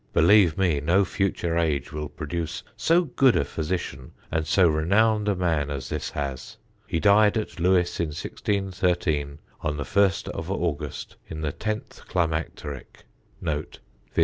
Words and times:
Believe 0.13 0.57
me, 0.57 0.79
no 0.81 1.05
future 1.05 1.55
age 1.59 1.91
will 1.93 2.09
produce 2.09 2.63
so 2.75 3.03
good 3.03 3.35
a 3.35 3.45
physician 3.45 4.13
and 4.31 4.47
so 4.47 4.67
renowned 4.67 5.27
a 5.27 5.35
man 5.35 5.69
as 5.69 5.89
this 5.89 6.09
has. 6.09 6.57
He 6.87 6.99
died 6.99 7.37
at 7.37 7.59
Lewes 7.59 7.99
in 7.99 8.07
1613, 8.07 9.37
on 9.61 9.77
the 9.77 9.83
1st 9.83 10.29
of 10.29 10.49
August, 10.49 11.17
in 11.29 11.41
the 11.41 11.51
tenth 11.51 12.07
climacteric, 12.07 13.03
(viz. 13.43 13.53
70)." 13.75 13.79